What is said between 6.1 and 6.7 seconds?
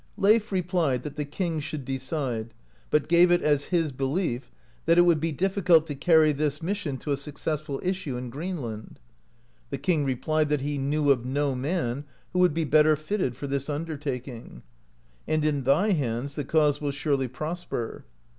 this